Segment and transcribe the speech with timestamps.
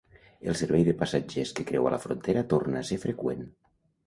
[0.53, 3.47] El servei de passatgers que creua la frontera torna a ser freqüent.